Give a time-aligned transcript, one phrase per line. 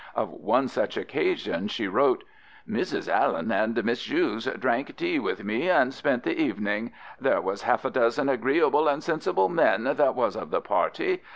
[0.15, 2.23] Of one such occasion she wrote:
[2.67, 6.91] M^{rs} Allen & the Miss Chews drank Tea with me & spent the even'g.
[7.19, 11.21] There was half a dozen agreable & sensible men that was of the party.